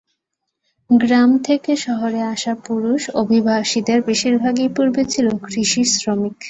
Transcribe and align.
গ্রাম 0.89 1.29
থেকে 1.47 1.71
শহরে 1.85 2.21
আসা 2.33 2.53
পুরুষ 2.65 3.01
অভিবাসীদের 3.21 3.99
বেশিরভাগই 4.07 4.69
পূর্বে 4.75 5.03
ছিল 5.05 5.25
কৃষিশ্রমিক। 5.45 6.33